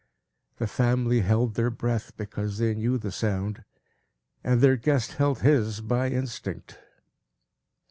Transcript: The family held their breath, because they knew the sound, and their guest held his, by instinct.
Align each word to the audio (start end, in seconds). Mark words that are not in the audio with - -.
The 0.57 0.65
family 0.65 1.19
held 1.19 1.53
their 1.53 1.69
breath, 1.69 2.17
because 2.17 2.57
they 2.57 2.73
knew 2.73 2.97
the 2.97 3.11
sound, 3.11 3.63
and 4.43 4.59
their 4.59 4.75
guest 4.75 5.11
held 5.11 5.41
his, 5.43 5.79
by 5.79 6.09
instinct. 6.09 6.79